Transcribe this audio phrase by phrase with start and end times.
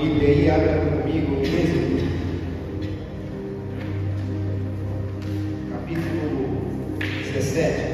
[0.00, 2.00] Bíblia aí, abra comigo, Êxodo.
[5.70, 7.89] Capítulo 17.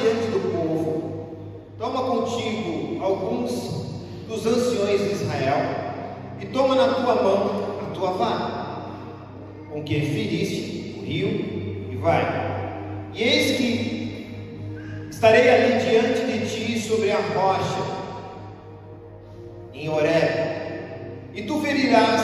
[0.00, 1.36] Diante do povo,
[1.78, 3.50] toma contigo alguns
[4.28, 5.58] dos anciões de Israel,
[6.40, 8.86] e toma na tua mão a tua vara,
[9.70, 11.28] com que feriste o rio,
[11.92, 13.10] e vai.
[13.14, 13.90] E eis que
[15.20, 17.82] Estarei ali diante de ti sobre a rocha,
[19.74, 22.22] em Horeb, e tu ferirás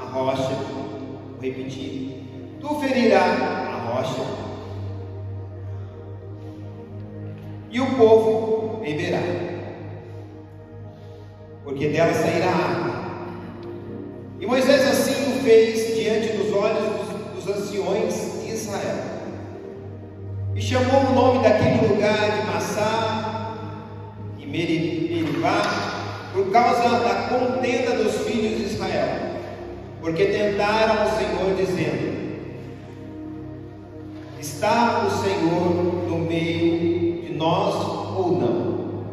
[0.00, 0.54] a rocha.
[0.54, 2.22] Vou repetir:
[2.60, 4.22] tu ferirás a rocha,
[7.70, 9.20] e o povo beberá,
[11.64, 13.00] porque dela sairá água.
[14.40, 16.78] E Moisés assim o fez diante dos olhos
[17.34, 19.04] dos, dos anciões de Israel.
[20.54, 23.54] E chamou o nome daquele lugar de Massá
[24.38, 25.62] e Meri- Meribá,
[26.32, 29.36] por causa da contenda dos filhos de Israel,
[30.00, 32.10] porque tentaram o Senhor, dizendo:
[34.40, 36.89] Está o Senhor no meio
[37.40, 37.74] nós
[38.18, 39.04] ou não?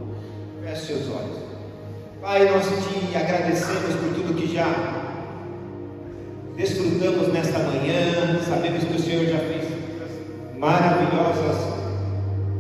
[0.61, 1.37] Feche seus olhos.
[2.21, 4.67] Pai, nós te agradecemos por tudo que já
[6.57, 9.65] desfrutamos nesta manhã, sabemos que o Senhor já fez
[10.57, 11.55] maravilhosas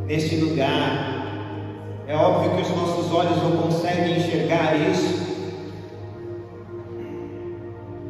[0.05, 1.25] neste lugar.
[2.07, 5.27] É óbvio que os nossos olhos não conseguem enxergar isso,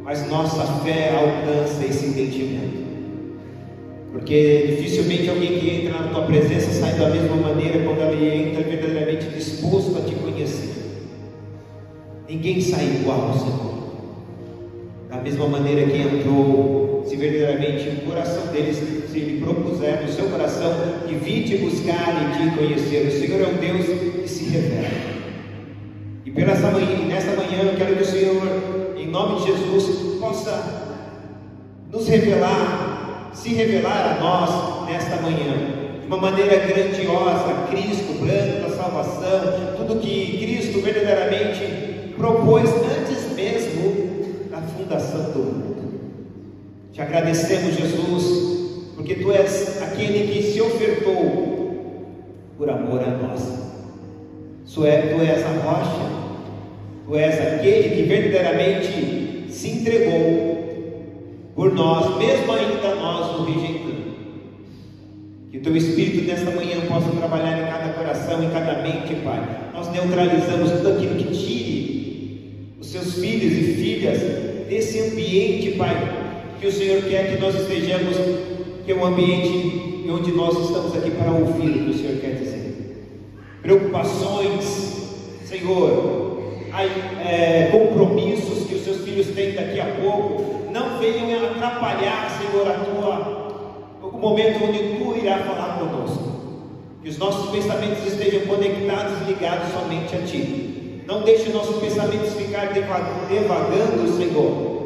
[0.04, 2.87] mas nossa fé alcança esse entendimento.
[4.12, 8.62] Porque dificilmente alguém que entra na tua presença sai da mesma maneira quando ele entra
[8.62, 10.78] verdadeiramente disposto a te conhecer.
[12.28, 13.78] Ninguém sai igual ao Senhor.
[15.08, 18.76] Da mesma maneira que entrou, se verdadeiramente o coração deles
[19.10, 20.72] se lhe propuser no seu coração
[21.08, 23.08] e vir te buscar e te conhecer.
[23.08, 23.86] O Senhor é um Deus
[24.22, 25.18] que se revela.
[26.24, 30.88] E essa manhã, nessa manhã eu quero que o Senhor, em nome de Jesus, possa
[31.90, 32.87] nos revelar,
[33.32, 35.54] se revelar a nós nesta manhã,
[36.00, 44.48] de uma maneira grandiosa, Cristo, plano da salvação, tudo que Cristo verdadeiramente propôs antes mesmo
[44.50, 46.00] da fundação do mundo.
[46.92, 51.68] Te agradecemos, Jesus, porque Tu és aquele que se ofertou
[52.56, 53.42] por amor a nós.
[54.74, 56.08] Tu é- Tu és a rocha,
[57.06, 60.67] Tu és aquele que verdadeiramente se entregou
[61.58, 63.98] por nós, mesmo ainda nós o rejeitando.
[65.50, 69.72] Que o Teu Espírito nesta manhã possa trabalhar em cada coração, em cada mente, Pai.
[69.74, 74.20] Nós neutralizamos tudo aquilo que tire os seus filhos e filhas
[74.68, 75.96] desse ambiente, Pai,
[76.60, 78.16] que o Senhor quer que nós estejamos,
[78.86, 82.34] que é o ambiente onde nós estamos aqui para ouvir o que o Senhor quer
[82.36, 83.04] dizer.
[83.62, 84.64] Preocupações,
[85.44, 86.40] Senhor,
[87.28, 92.74] é, compromissos que os seus filhos têm daqui a pouco, não venham atrapalhar, Senhor, a
[92.74, 96.28] tua, o momento onde tu irá falar conosco.
[97.02, 101.02] Que os nossos pensamentos estejam conectados, ligados somente a Ti.
[101.06, 104.78] Não deixe nossos pensamentos ficar devagando, Senhor,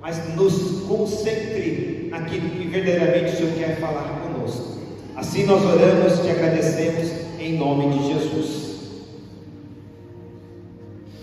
[0.00, 4.74] mas nos concentre naquilo que verdadeiramente o Senhor quer falar conosco.
[5.16, 8.64] Assim nós oramos e agradecemos em nome de Jesus.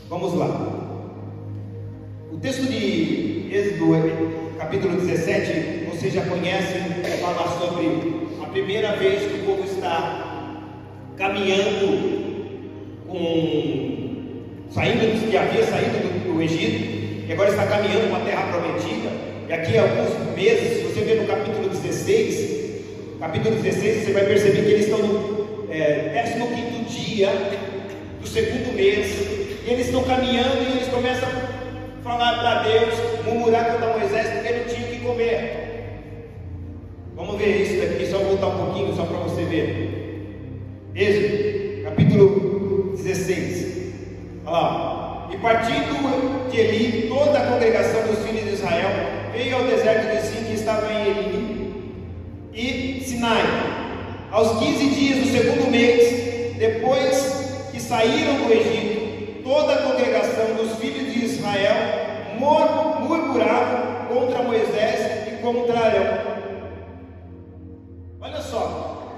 [0.09, 0.90] Vamos lá.
[2.31, 6.81] O texto de Êxodo, capítulo 17, vocês já conhecem,
[7.19, 7.87] fala sobre
[8.41, 10.61] a primeira vez que o povo está
[11.17, 18.19] caminhando com saindo que havia saído do, do Egito e agora está caminhando com a
[18.21, 19.09] terra prometida.
[19.49, 24.61] E aqui alguns meses, se você ver no capítulo 16, capítulo 16, você vai perceber
[24.61, 27.29] que eles estão no é, 15 dia
[28.21, 29.07] do segundo mês
[29.67, 31.50] e eles estão caminhando e eles começam
[32.03, 32.93] falar para Deus,
[33.25, 35.61] murmurar contra Moisés, porque não tinha que comer.
[37.15, 39.91] Vamos ver isso daqui, só voltar um pouquinho, só para você ver.
[40.95, 43.93] Êxodo, capítulo 16.
[44.45, 45.29] Olha lá.
[45.31, 48.89] E partindo de Eli, toda a congregação dos filhos de Israel
[49.31, 51.61] veio ao deserto de Sim, que estava em Eli,
[52.53, 53.43] e Sinai.
[54.31, 59.00] Aos 15 dias do segundo mês, depois que saíram do Egito,
[59.51, 61.75] toda a congregação dos filhos de Israel
[62.39, 66.19] murmurava contra Moisés e contra Arão.
[68.21, 69.13] Olha só,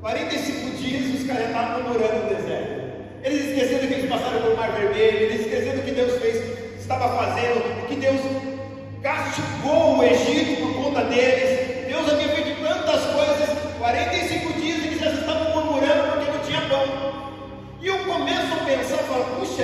[0.00, 2.80] 45 dias os caras estavam morando no deserto.
[3.22, 7.86] Eles esqueceram que eles passaram pelo Mar Vermelho, eles esqueceram que Deus fez, estava fazendo,
[7.86, 8.20] que Deus
[9.02, 11.69] castigou o Egito por conta deles.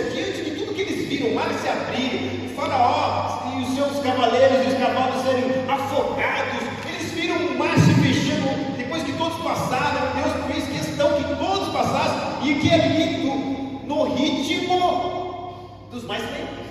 [0.04, 4.02] Diante de tudo que eles viram, o mar se abrir, o faraó e os seus
[4.02, 9.38] cavaleiros e os cavalos serem afogados, eles viram o mar se fechando, depois que todos
[9.42, 16.22] passaram, Deus fez questão que todos passassem, e que é lindo no ritmo dos mais
[16.22, 16.66] lentos.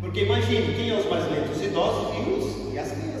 [0.00, 1.56] Porque imagine, quem é os mais lentos?
[1.56, 3.15] Os idosos e, os, e as crianças.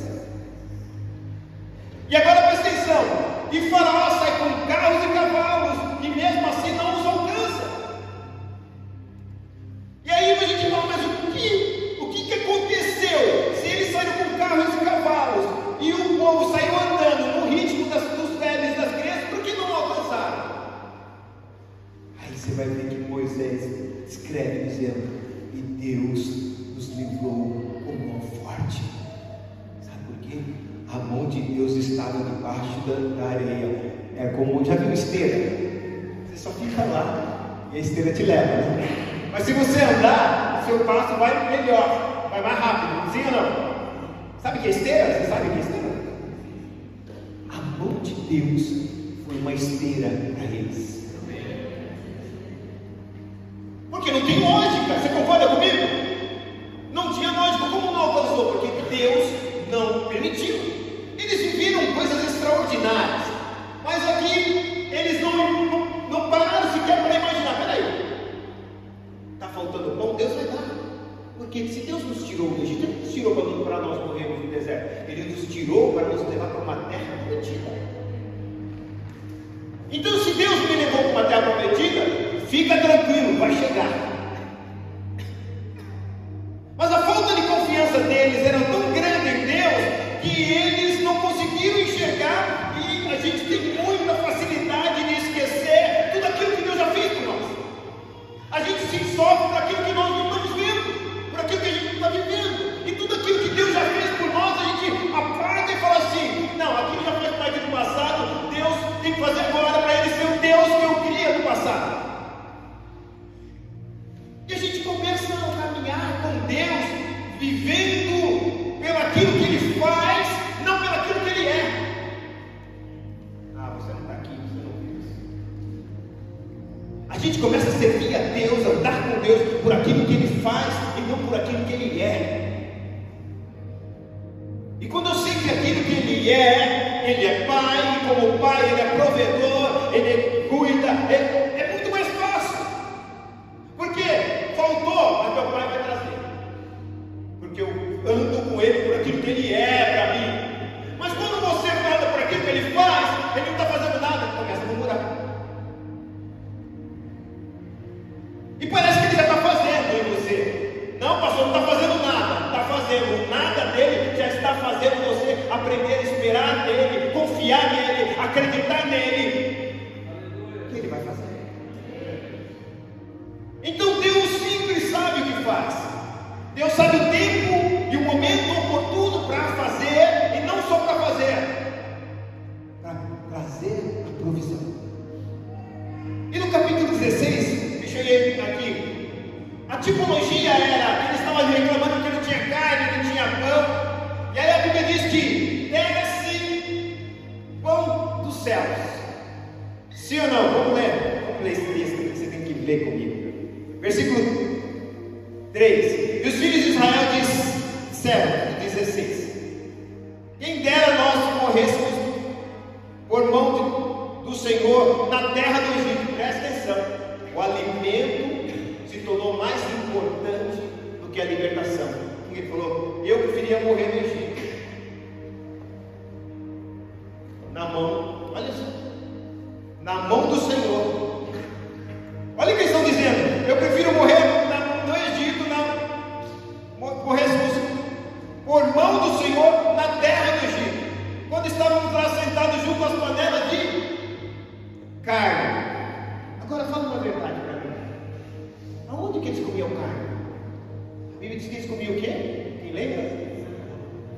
[251.36, 252.58] diz que eles comiam o quê?
[252.62, 253.02] Quem lembra?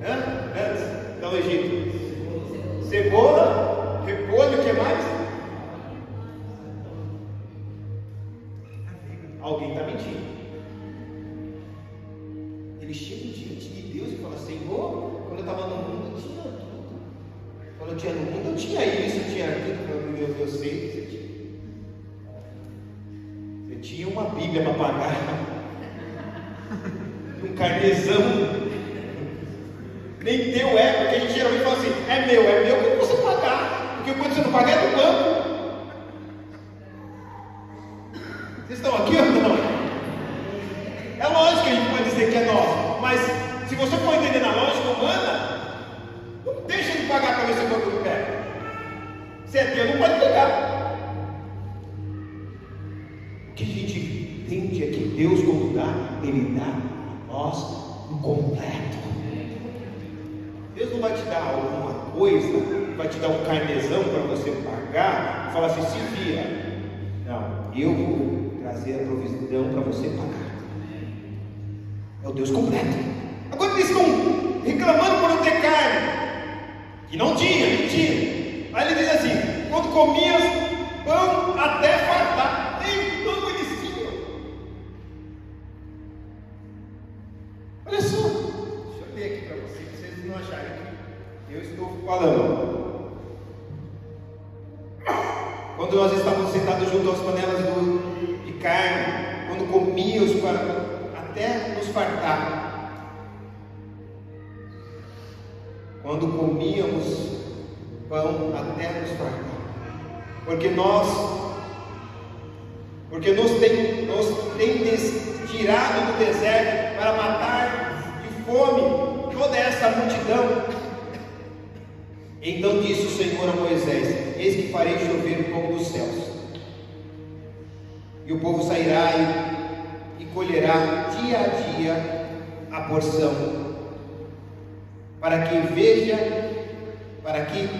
[0.02, 0.14] Hã?
[0.54, 0.82] Antes,
[1.20, 1.88] no Egito.
[2.84, 5.04] Cebola, repolho, o que mais?
[9.40, 10.28] Alguém está mentindo.
[12.80, 16.42] Eles chegam diante de Deus e fala Senhor, quando eu estava no mundo, eu tinha
[16.42, 17.00] tudo.
[17.78, 20.70] Quando eu tinha no mundo, eu tinha isso, eu tinha aquilo, meu Deus, eu sei
[20.70, 21.28] que você tinha.
[23.68, 25.37] Você tinha uma Bíblia para pagar
[27.42, 28.68] um carnezão.
[30.22, 33.16] Nem teu é, porque a gente geralmente fala assim, é meu, é meu, como você
[33.22, 33.94] pagar?
[33.96, 35.27] Porque quando você não paga é do banco.
[69.88, 70.28] 我喜欢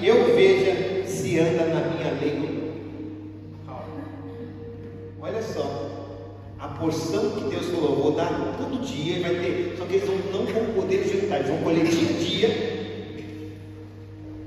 [0.03, 2.69] eu veja se anda na minha lei ou não.
[5.21, 5.89] Olha só,
[6.59, 10.45] a porção que Deus falou, vou dar todo dia, vai ter, só que eles não
[10.45, 12.79] vão poder juntar, eles vão colher dia a dia.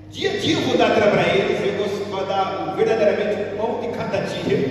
[0.10, 3.88] Dia a dia eu vou dar para eles, eu vou, dar verdadeiramente o pão de
[3.98, 4.71] cada dia.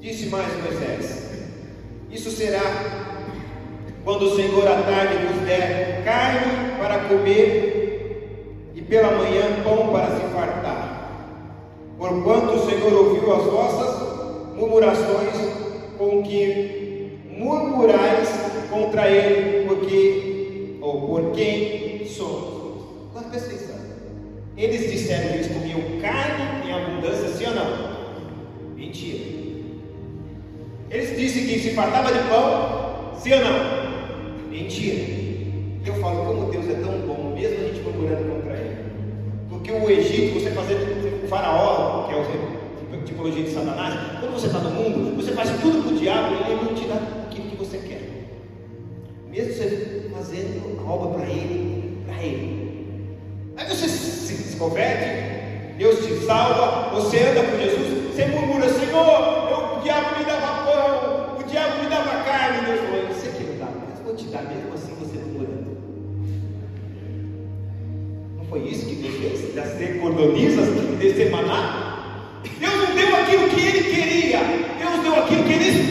[0.00, 1.30] Disse mais Moisés:
[2.10, 2.60] isso será
[4.02, 10.06] quando o Senhor à tarde nos der carne para comer e pela manhã pão para
[10.16, 11.36] se fartar.
[11.98, 15.36] Porquanto o Senhor ouviu as vossas murmurações
[15.98, 18.28] com que murmurais
[18.70, 23.10] contra ele, porque ou por quem somos.
[23.10, 23.76] Agora presta atenção.
[24.56, 28.74] Eles disseram que eles comiam carne em abundância, sim ou não?
[28.74, 29.39] Mentira.
[30.90, 34.50] Eles disseram que se fartava de pão, sim ou não?
[34.50, 35.20] Mentira.
[35.86, 38.76] Eu falo, como Deus é tão bom, mesmo a gente procurando contra ele.
[39.48, 42.50] Porque o Egito, você fazer o faraó, que é o
[43.20, 46.52] tipologia de Satanás, quando você está no mundo, você faz tudo para o diabo e
[46.52, 46.94] ele não te dá
[47.26, 48.00] aquilo que você quer.
[49.28, 53.18] Mesmo você fazendo a obra para ele, para ele.
[53.56, 59.78] Aí você se, converte, Deus te salva, você anda com Jesus, você murmura, Senhor, eu,
[59.78, 60.79] o diabo me dava pão,
[68.50, 69.54] foi isso que Deus fez?
[69.54, 72.40] Das cordonisas, descer maná?
[72.58, 74.40] Deus não deu aquilo que ele queria,
[74.78, 75.89] Deus deu aquilo que ele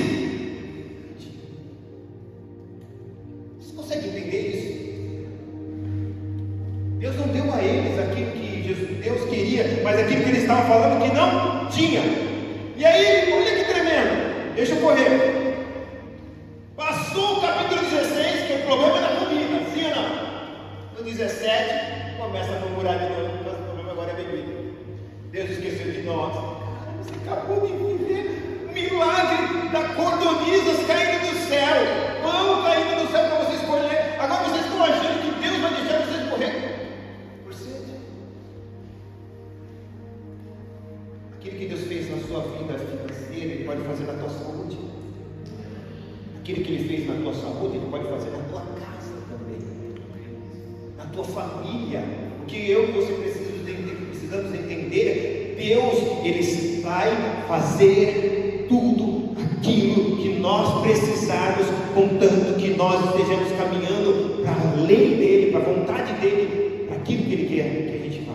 [62.10, 67.24] contanto que nós estejamos caminhando para a lei dEle, para a vontade dEle, para aquilo
[67.24, 68.34] que Ele quer que a gente vá.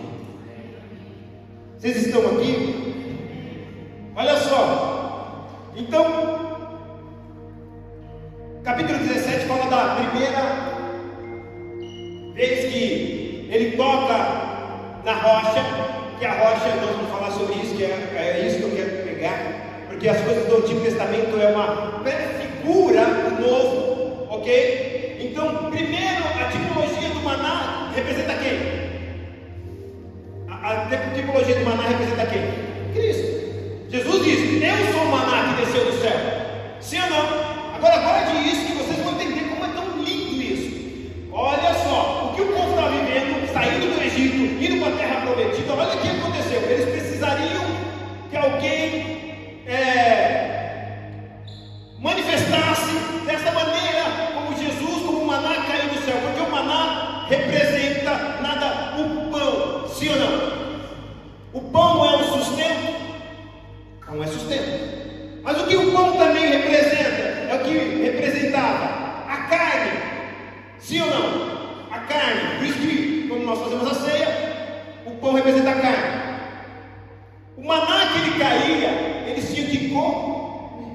[1.77, 2.93] Vocês estão aqui?
[4.15, 5.47] Olha só.
[5.75, 6.05] Então,
[8.63, 10.73] capítulo 17 fala da primeira
[12.33, 14.13] vez que ele toca
[15.03, 15.63] na rocha,
[16.17, 19.03] que a rocha, nós vamos falar sobre isso, que é, é isso que eu quero
[19.05, 25.17] pegar, porque as coisas do Antigo Testamento é uma prefigura Novo, ok?
[25.21, 28.85] Então, primeiro, a tipologia do maná representa quem?
[30.49, 32.41] A, a tipologia do maná representa quem?
[32.93, 33.35] Cristo.
[33.89, 36.17] Jesus diz: Eu sou o maná que desceu do céu.
[36.79, 37.75] Sim ou não?
[37.75, 41.29] Agora, guarde isso que vocês vão entender como é tão lindo isso.
[41.31, 45.21] Olha só, o que o povo está vivendo, saindo do Egito, indo para a terra
[45.21, 46.61] prometida, olha o que aconteceu.
[46.61, 47.65] Eles precisariam
[48.29, 49.15] que alguém
[49.67, 50.14] é,
[75.35, 76.25] representa a carne.
[77.57, 78.89] O maná que ele caía,
[79.27, 80.85] eles tinham que comer.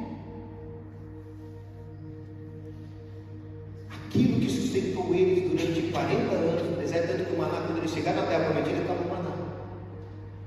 [3.90, 7.90] Aquilo que sustentou eles durante 40 anos no deserto, tanto que o maná, quando eles
[7.90, 9.30] chegaram na terra prometida, estava o maná.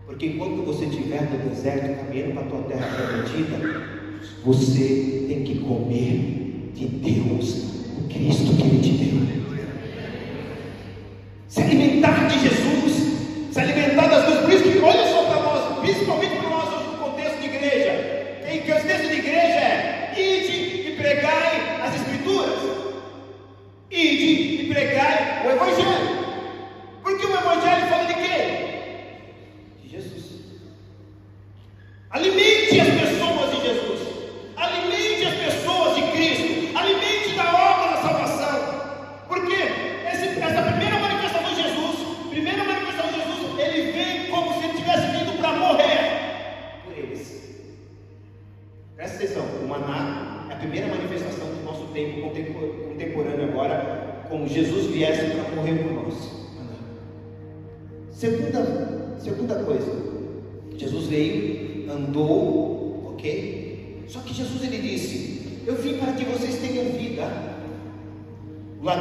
[0.06, 4.04] Porque enquanto você estiver no deserto, caminhando para a tua terra prometida,
[4.44, 9.43] você tem que comer de Deus, o Cristo que Ele te deu.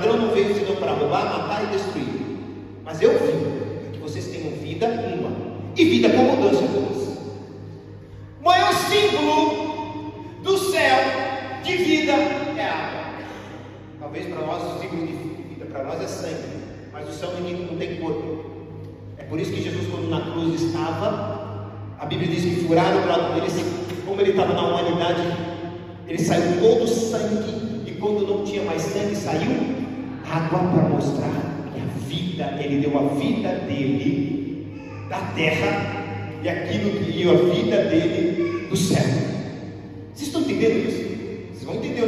[0.02, 2.22] Ladrão não veio senão para roubar, matar e destruir.
[2.84, 5.30] Mas eu vim para que vocês tenham vida uma
[5.76, 7.18] e vida com mudança duas.
[8.40, 10.98] O maior símbolo do céu
[11.62, 13.12] de vida é água.
[14.00, 17.78] Talvez para nós o símbolo de vida para nós é sangue, mas o céu não
[17.78, 18.44] tem corpo.
[19.16, 23.06] É por isso que Jesus, quando na cruz estava, a Bíblia diz que furaram o
[23.06, 23.46] lado dele,
[24.04, 25.22] como ele estava na humanidade,
[26.08, 29.71] ele saiu todo sangue, e quando não tinha mais sangue, saiu
[30.32, 34.66] água para mostrar que a vida, ele deu a vida dele
[35.10, 36.02] da terra
[36.42, 39.04] e aquilo que deu a vida dele do céu.
[40.14, 41.02] Vocês estão entendendo isso?
[41.50, 42.02] Vocês vão entender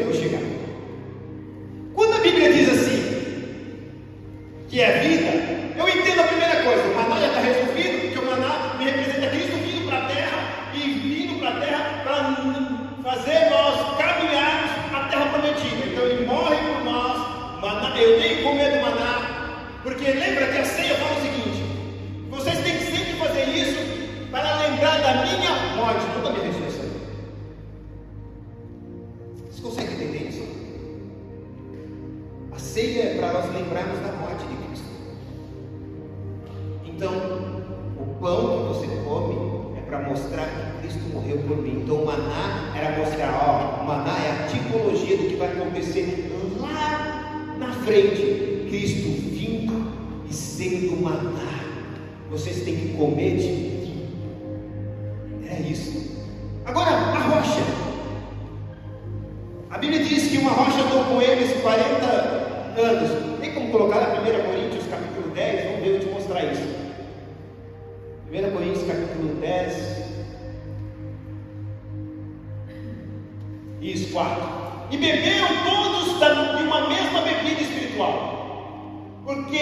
[73.85, 74.43] Isso, 4.
[74.91, 79.59] E beberam todos de uma mesma bebida espiritual, porque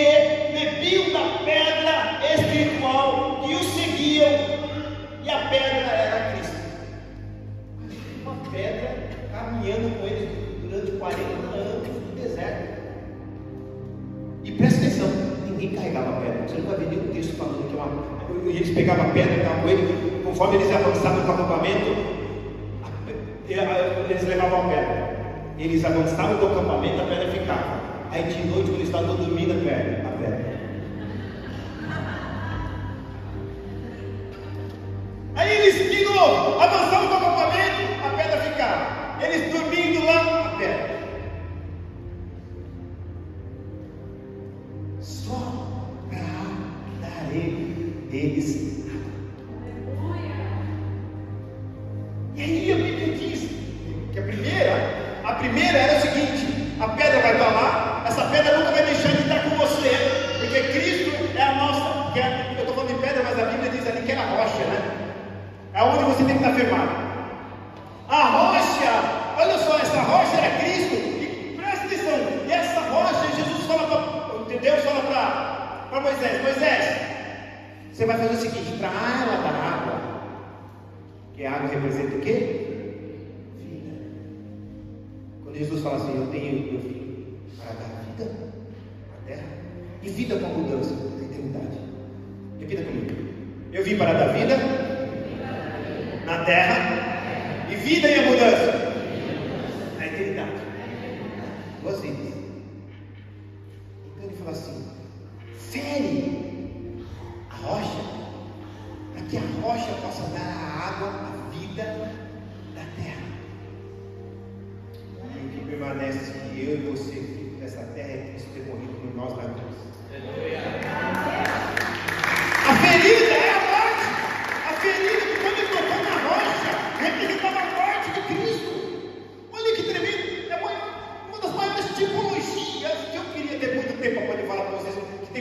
[0.53, 4.29] bebiam da pedra espiritual que os seguiam,
[5.25, 6.57] e a pedra era Cristo.
[8.23, 10.29] Uma pedra caminhando com eles
[10.71, 11.23] durante 40
[11.57, 12.81] anos no deserto.
[14.45, 15.09] E presta atenção,
[15.49, 16.47] ninguém carregava pedra.
[16.47, 18.49] Você não vai ver nenhum texto falando que uma.
[18.49, 22.22] Eles pegavam a pedra, estavam com ele, conforme eles avançavam no acampamento,
[23.53, 25.13] eles levavam a pedra.
[25.59, 27.81] Eles avançavam do acampamento, a pedra ficava.
[28.11, 29.53] Aí de noite, quando estavam dormindo.
[29.53, 30.02] A pedra.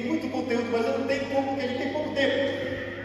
[0.02, 2.36] tem muito conteúdo, mas eu não tenho como, porque ele tem pouco tempo.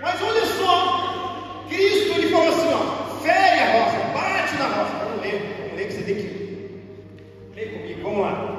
[0.00, 5.04] Mas olha só, Cristo ele falou assim: ó, fere a rocha, bate na rocha.
[5.04, 7.54] Vamos ler, vamos ler que você tem que.
[7.54, 8.56] ler comigo, vamos lá.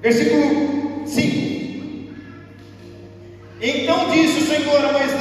[0.00, 1.50] Versículo 5.
[3.62, 5.19] Então disse o Senhor a Moisés.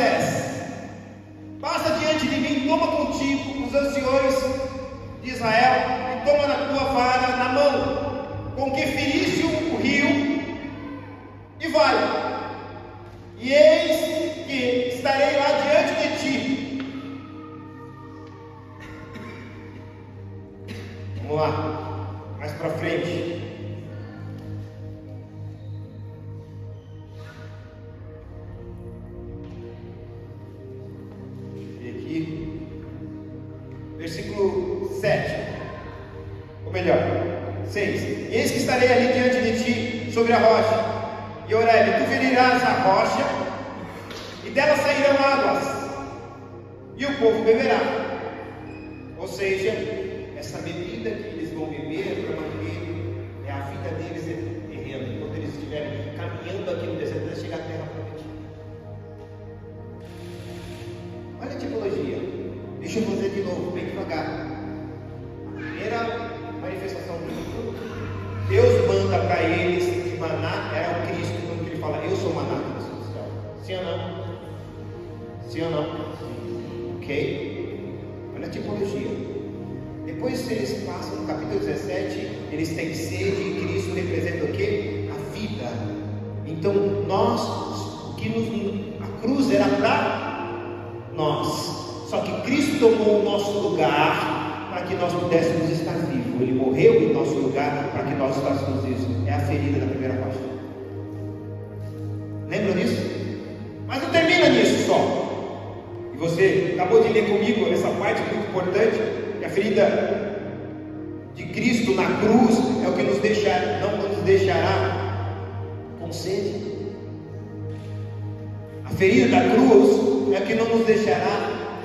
[119.00, 121.80] Ferido da cruz é que não nos deixará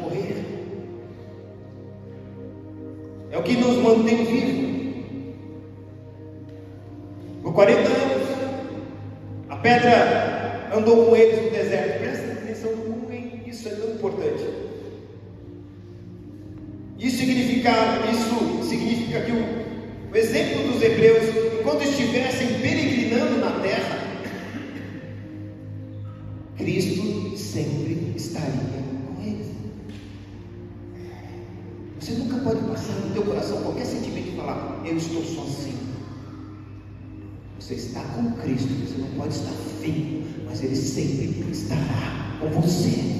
[0.00, 0.42] morrer.
[3.30, 4.66] É o que nos mantém vivos.
[7.42, 8.28] Por 40 anos,
[9.50, 11.98] a pedra andou com eles no deserto.
[11.98, 14.46] Presta atenção como é isso é tão importante.
[16.98, 17.70] Isso significa,
[18.10, 19.44] isso significa que o,
[20.10, 21.22] o exemplo dos hebreus,
[21.62, 24.05] quando estivessem peregrinando na terra,
[26.66, 29.46] Cristo sempre estaria com eles.
[32.00, 35.78] Você nunca pode passar no teu coração qualquer sentimento e falar, eu estou sozinho.
[37.60, 43.14] Você está com Cristo, você não pode estar vivo, mas Ele sempre estará com você.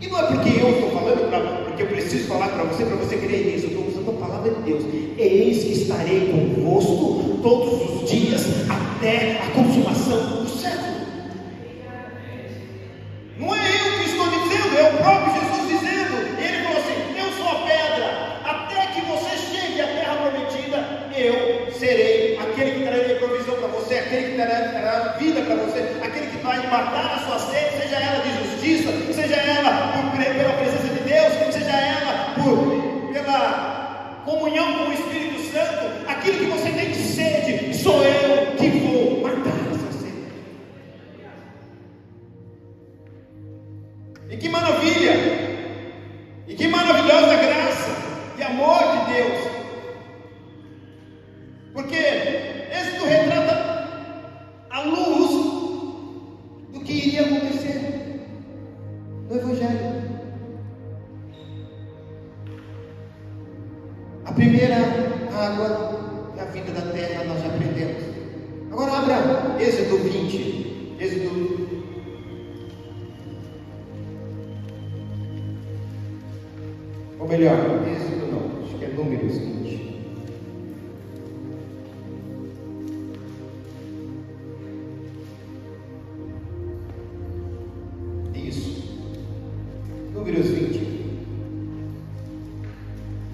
[0.00, 2.96] E não é porque eu estou falando, para, porque eu preciso falar para você, para
[2.96, 3.66] você crer nisso.
[3.66, 4.82] Eu estou usando a palavra de Deus.
[5.18, 10.41] Eis que estarei convosco todos os dias até a consumação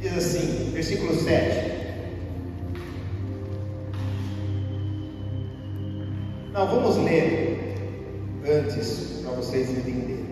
[0.00, 1.72] Diz assim, versículo 7.
[6.52, 7.74] Não, vamos ler
[8.48, 10.28] antes para vocês entenderem.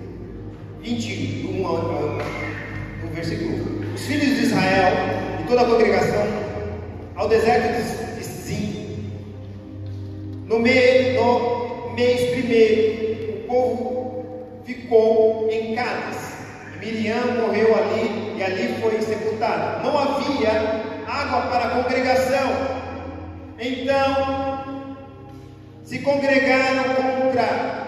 [0.81, 4.95] 21 no versículo Os filhos de Israel
[5.43, 6.27] e toda a congregação
[7.17, 9.11] ao deserto de Zim.
[10.47, 14.25] No, meio, mês primeiro, o povo
[14.65, 16.37] ficou em Cádiz.
[16.81, 19.83] Miriam morreu ali e ali foi sepultado.
[19.83, 20.51] Não havia
[21.07, 22.51] água para a congregação.
[23.59, 24.87] Então
[25.85, 27.87] se congregaram contra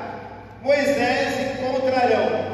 [0.62, 2.47] Moisés e contra Arão.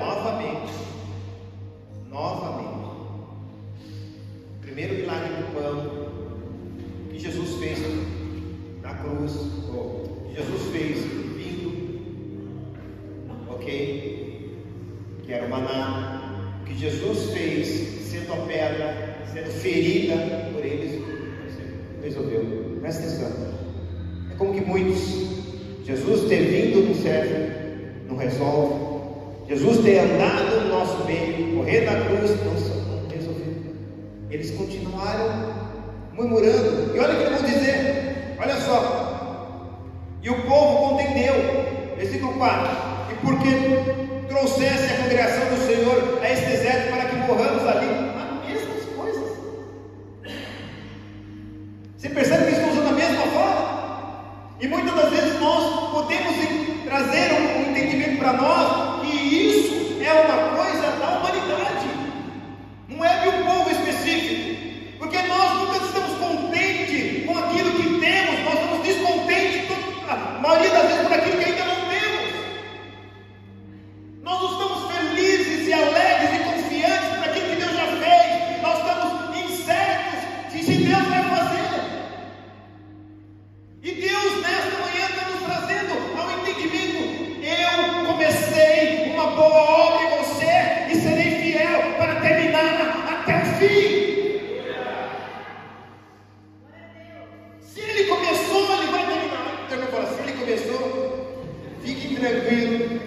[102.24, 103.00] tranquilo,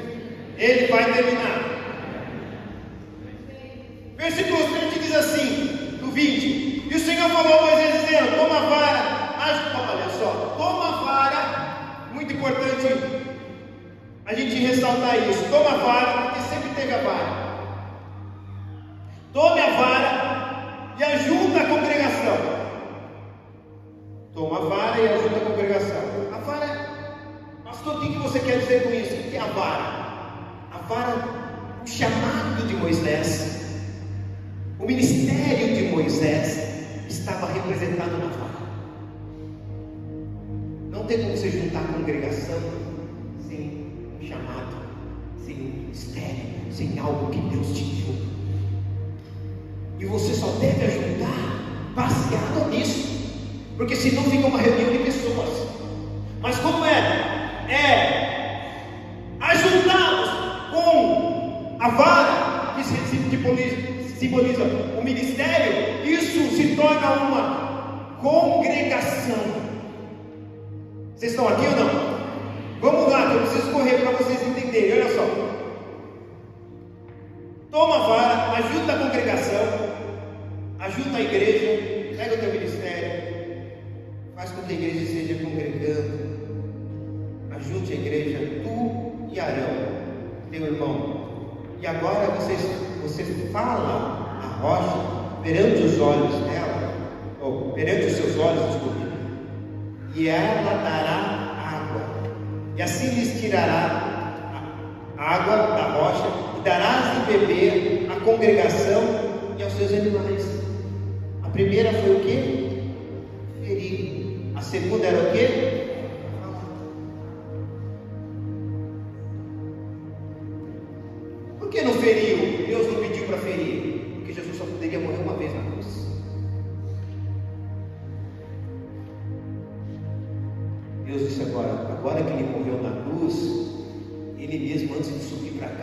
[0.58, 1.63] ele vai terminar.
[4.17, 8.62] Versículo 30 diz assim, do 20: E o Senhor falou a Moisés, dizendo: Toma a
[8.62, 8.99] vara,
[9.39, 9.58] as...
[9.75, 12.88] olha só, toma a vara, muito importante
[14.25, 16.16] a gente ressaltar isso, toma a vara,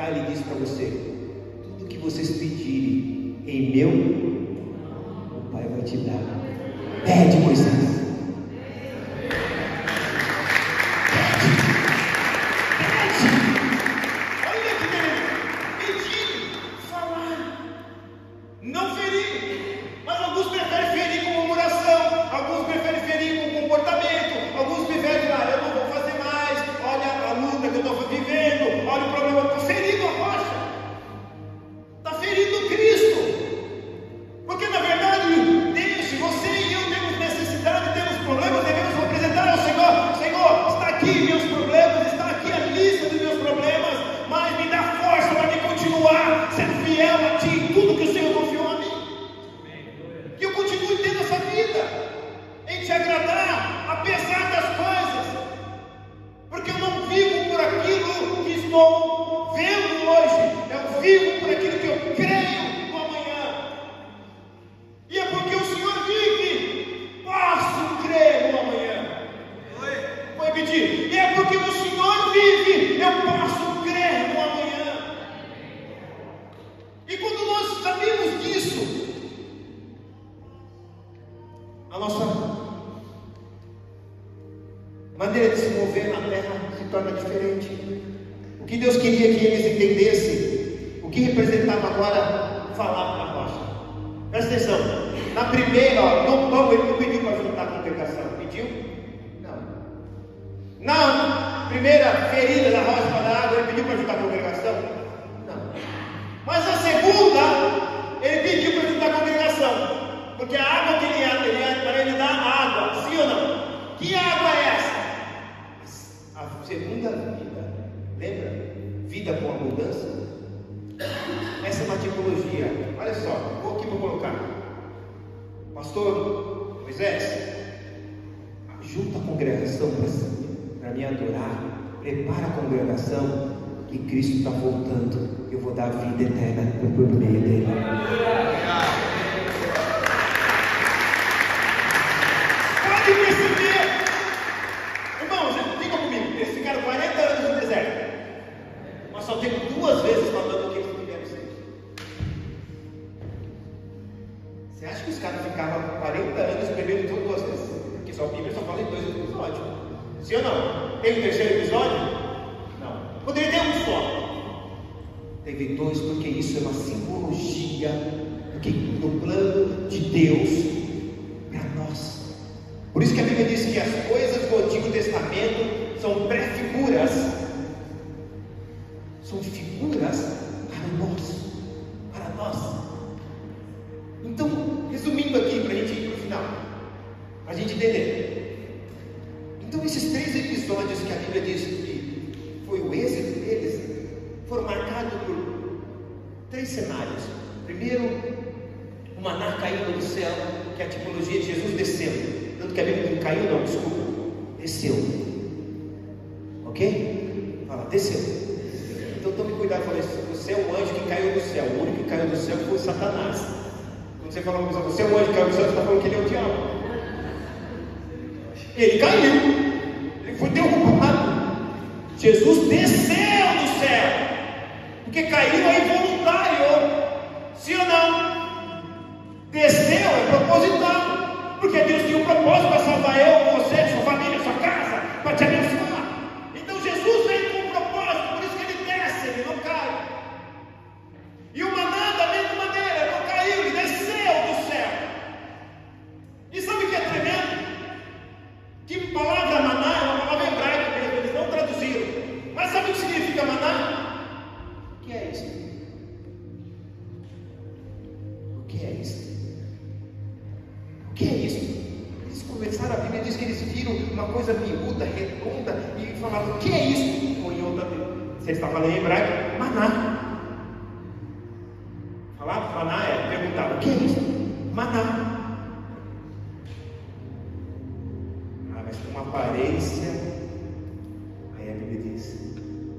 [0.05, 0.93] cá, ele disse para você:
[1.79, 6.21] tudo que vocês pedirem em meu, o Pai vai te dar.
[7.05, 8.04] Pede, Moisés.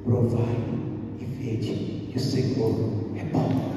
[0.06, 0.38] Experimenta
[1.20, 1.76] e viram
[2.12, 3.75] que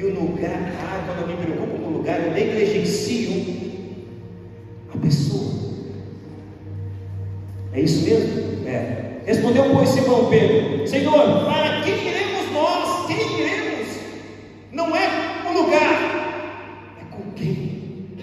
[0.00, 3.44] E o lugar, ah, quando eu me preocupo com o lugar, eu negligencio
[4.94, 5.52] a pessoa.
[7.74, 8.66] É isso mesmo?
[8.66, 9.20] É.
[9.26, 13.08] Respondeu, pois, Simão Pedro: Senhor, para quem iremos nós?
[13.08, 13.88] Quem iremos?
[14.72, 15.06] Não é
[15.46, 18.16] o lugar, é com quem?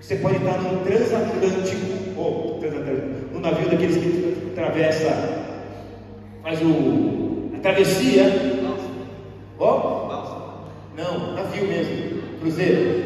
[0.00, 5.56] Você pode estar num transatlântico, ou transatlântico, num navio daqueles que atravessa,
[6.44, 8.53] faz o, a travessia,
[11.54, 12.22] Brasil mesmo.
[12.40, 13.03] Cruzeiro.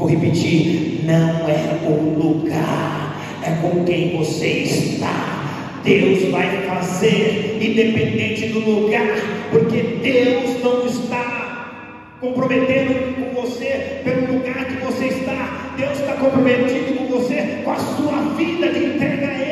[0.00, 5.82] Vou repetir: não é o lugar, é com quem você está.
[5.84, 9.06] Deus vai fazer, independente do lugar,
[9.50, 15.74] porque Deus não está comprometendo com você pelo lugar que você está.
[15.76, 19.49] Deus está comprometido com você com a sua vida de entrega a Ele.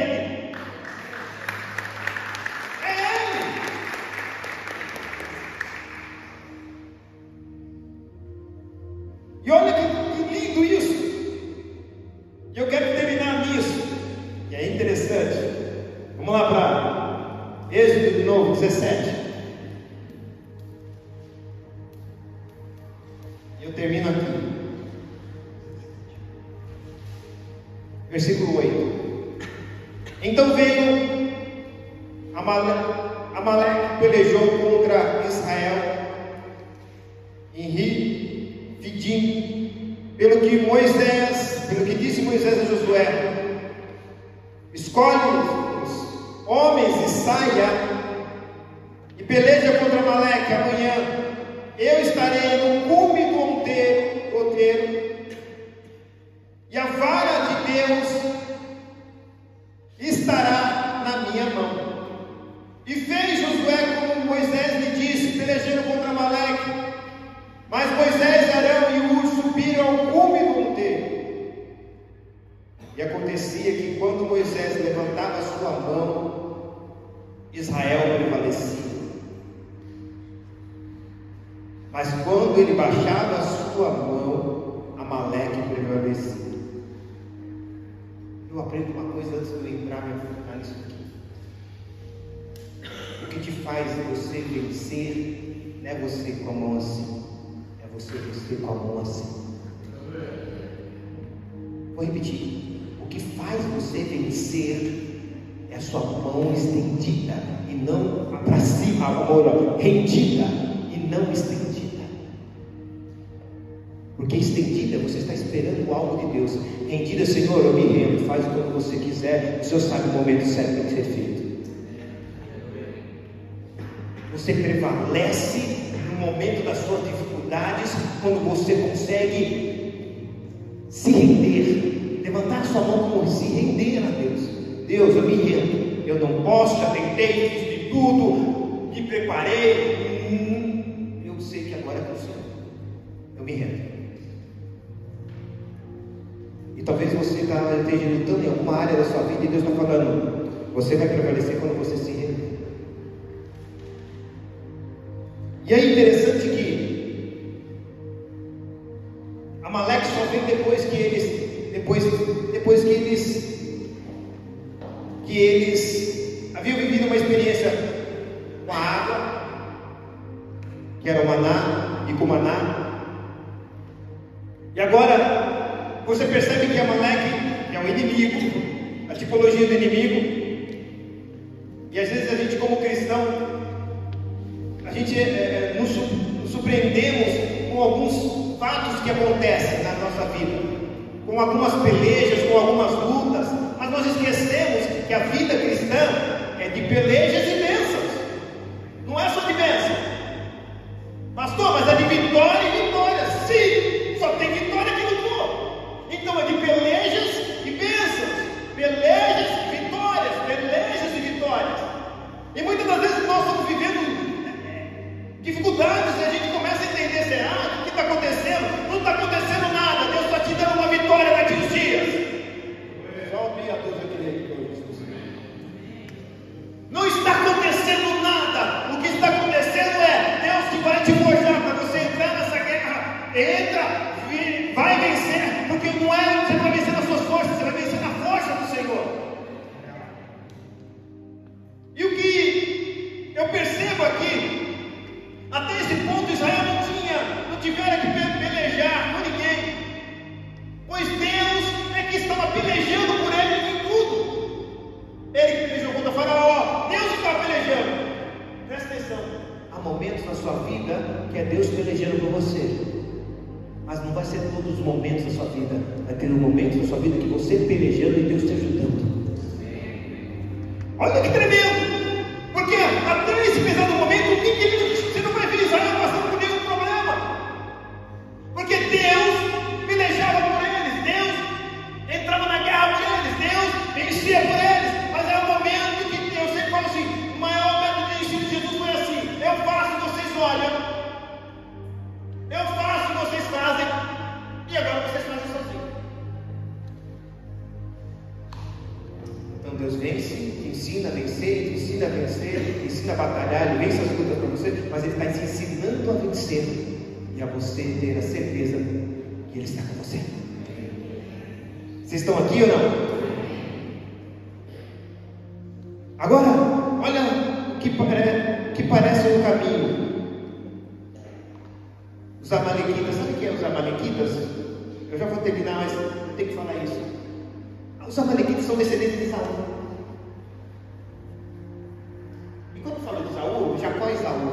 [196.99, 197.28] Belém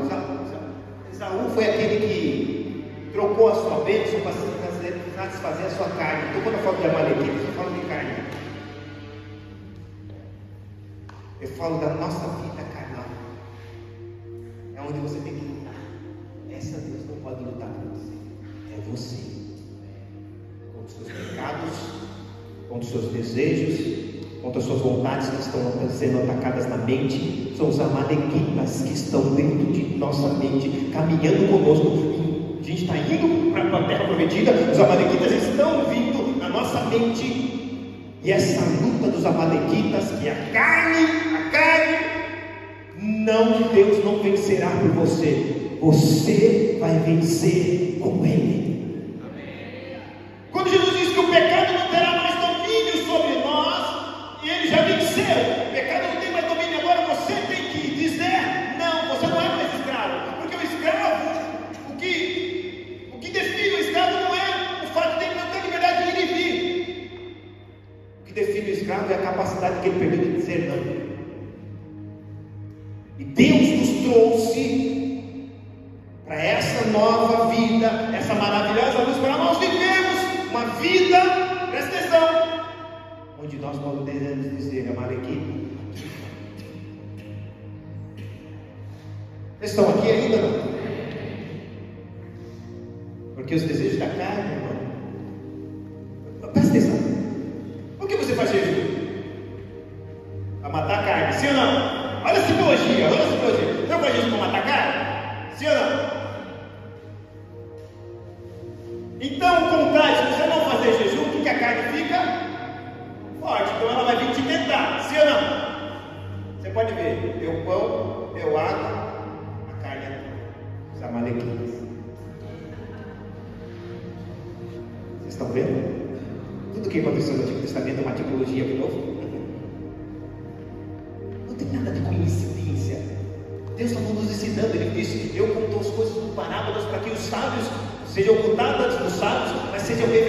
[0.03, 0.65] Esaú.
[1.11, 4.33] Esaú foi aquele que trocou a sua bênção para
[5.15, 6.29] satisfazer a sua carne.
[6.29, 8.11] Então, quando eu falo de Amalequite, eu falo de carne.
[11.41, 13.05] Eu falo da nossa vida carnal.
[14.75, 15.73] É onde você tem que lutar.
[16.51, 18.13] Essa Deus não pode lutar por você.
[18.73, 19.35] É você.
[20.73, 21.71] Com os seus pecados,
[22.69, 24.04] com os seus desejos,
[24.45, 29.73] contra suas vontades que estão sendo atacadas na mente, são os amalequitas que estão dentro
[29.73, 32.59] de nossa mente, caminhando conosco.
[32.59, 38.03] A gente está indo para a terra prometida, os amalequitas estão vindo na nossa mente.
[38.23, 41.97] E essa luta dos amalequitas, que é a carne, a carne,
[43.01, 45.77] não, Deus não vencerá por você.
[45.81, 48.54] Você vai vencer com Ele.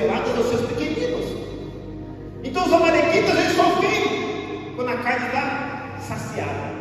[0.07, 1.27] Reveladas aos seus pequeninos.
[2.45, 6.77] Então os amalequitas eles vêm quando a carne está saciada.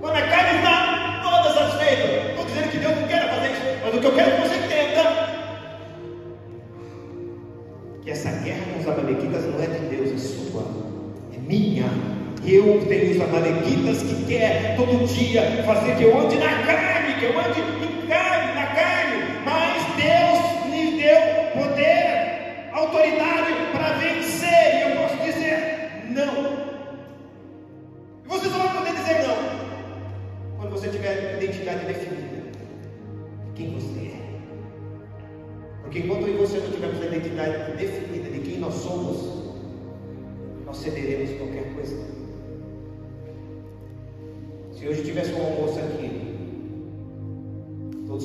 [0.00, 2.30] Quando a carne está toda satisfeita.
[2.30, 4.48] Estou dizendo que Deus não quer fazer isso, mas o que eu quero é que
[4.48, 5.34] você entenda
[8.02, 10.66] que essa guerra com os amalequitas não é de Deus, é sua,
[11.32, 11.86] é minha.
[12.46, 17.24] Eu tenho os amalequitas que quer todo dia fazer que eu ande na carne, que
[17.24, 17.73] eu ande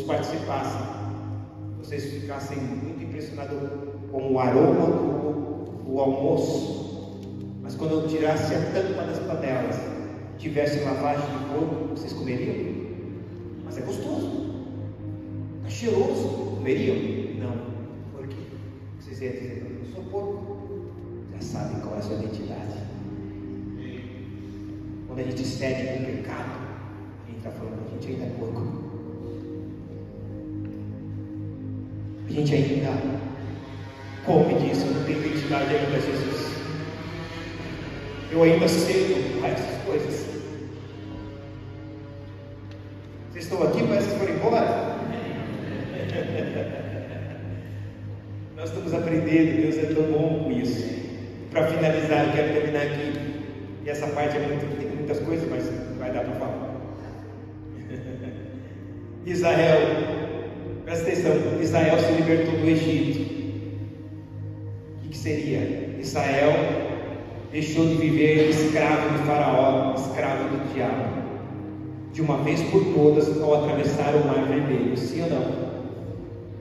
[0.09, 0.81] participassem,
[1.77, 3.57] vocês ficassem muito impressionados
[4.11, 7.19] com o aroma do, do almoço,
[7.61, 9.75] mas quando eu tirasse a tampa das panelas,
[10.39, 12.89] tivesse lavagem de corpo, vocês comeriam?
[13.63, 14.65] Mas é gostoso,
[15.57, 16.95] está cheiroso, comeriam?
[17.39, 17.53] Não.
[18.11, 18.41] Por quê?
[18.99, 20.57] Vocês iam dizer, eu sou porco.
[21.33, 22.79] Já sabem qual é a sua identidade.
[25.05, 26.69] Quando a gente cede com o pecado,
[27.27, 28.88] gente está falando, a gente ainda é porco.
[32.29, 32.93] A gente ainda
[34.23, 36.53] come disso, não tem identidade ainda, Jesus.
[38.31, 40.27] Eu ainda cedo essas coisas.
[43.31, 44.59] Vocês estão aqui, parece que foram embora?
[48.55, 50.87] Nós estamos aprendendo, Deus é tão bom com isso.
[51.49, 53.11] Para finalizar, eu quero terminar aqui.
[53.83, 55.67] E essa parte é muito, tem muitas coisas, mas
[55.97, 56.75] vai dar para falar.
[59.25, 60.18] Israel,
[60.89, 63.21] presta atenção, Israel se libertou do Egito.
[65.05, 65.95] O que, seria?
[65.99, 66.51] Israel
[67.51, 71.09] deixou de viver escravo de Faraó, escravo do diabo,
[72.11, 75.69] de uma vez por todas ao atravessar o Mar Vermelho, sim ou não?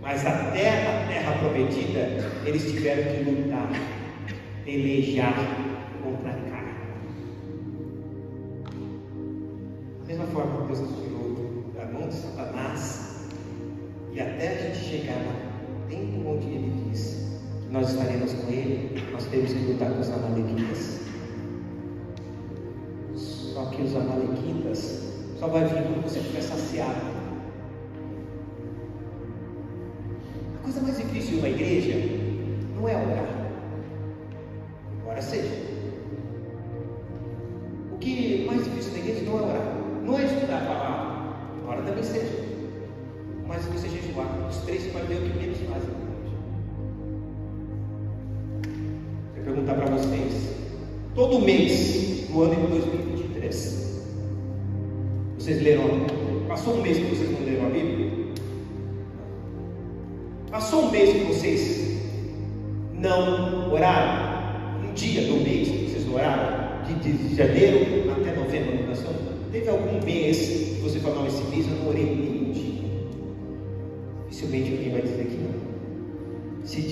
[0.03, 3.71] Mas até a terra prometida, eles tiveram que lutar,
[4.65, 5.35] pelejar
[6.03, 6.69] contra a carne.
[10.01, 13.08] Da mesma forma que Deus nos tirou da mão de Satanás,
[14.19, 17.29] e até a gente chegar no tempo onde Ele diz
[17.65, 21.01] que nós estaremos com Ele, nós temos que lutar com os amalequitas.
[23.15, 25.05] Só que os amalequitas
[25.39, 27.01] só vai vir quando você estiver saciado.
[30.57, 31.95] A coisa mais difícil de uma igreja
[32.75, 33.38] não é orar,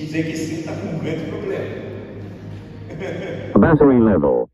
[0.06, 1.76] dizer que sim, está com um grande problema.
[3.58, 4.45] Battery level.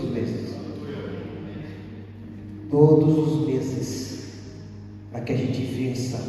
[0.00, 0.30] do mês.
[2.70, 4.10] Todos os meses.
[5.10, 6.20] Para que a gente vença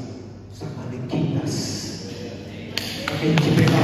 [0.51, 2.09] os amalequitas.
[3.05, 3.80] Para que a gente vença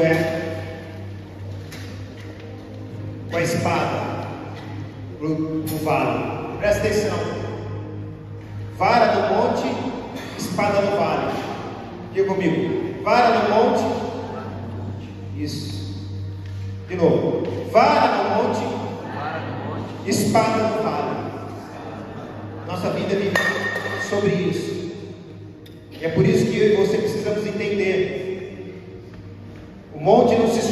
[0.00, 0.44] é
[3.30, 4.14] com a espada
[5.20, 6.58] no vale.
[6.58, 7.18] Presta atenção.
[8.78, 9.66] Vara do monte,
[10.38, 11.32] espada do vale.
[12.12, 13.02] Diga comigo.
[13.02, 13.84] Vara do monte.
[15.36, 16.08] Isso.
[16.88, 17.42] De novo.
[17.70, 21.24] Vara do monte, espada do vale.
[22.66, 23.34] Nossa vida vive
[24.08, 24.74] sobre isso.
[25.90, 27.46] E é por isso que eu e você precisamos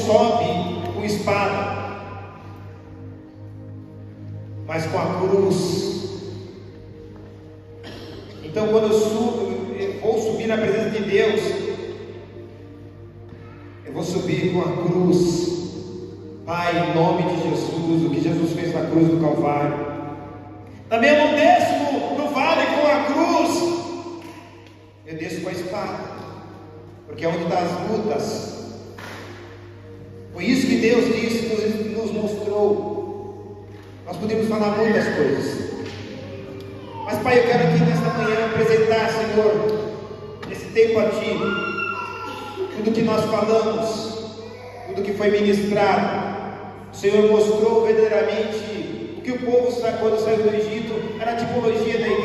[0.04, 1.96] sobe com espada,
[4.66, 5.81] mas com a cruz
[47.02, 52.06] Senhor mostrou verdadeiramente o que o povo, quando saiu do Egito, era a tipologia da
[52.06, 52.21] igreja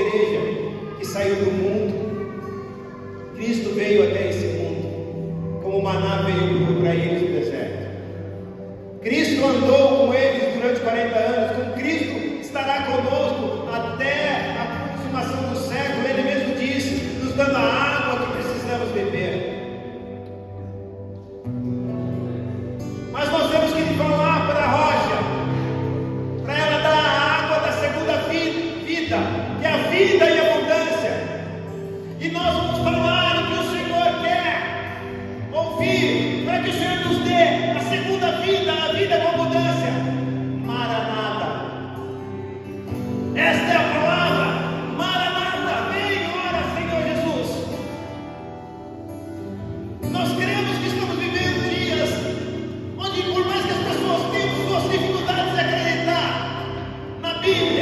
[57.48, 57.77] Give